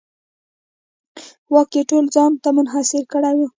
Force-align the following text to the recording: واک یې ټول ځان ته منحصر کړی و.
واک 1.53 1.71
یې 1.77 1.83
ټول 1.89 2.05
ځان 2.15 2.31
ته 2.43 2.49
منحصر 2.57 3.03
کړی 3.13 3.33
و. 3.37 3.41